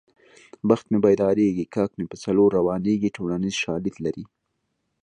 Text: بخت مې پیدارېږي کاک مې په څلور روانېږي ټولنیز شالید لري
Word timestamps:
بخت 0.69 0.85
مې 0.91 0.99
پیدارېږي 1.05 1.65
کاک 1.75 1.91
مې 1.97 2.05
په 2.11 2.17
څلور 2.23 2.49
روانېږي 2.59 3.09
ټولنیز 3.17 3.55
شالید 3.63 3.95
لري 4.05 4.25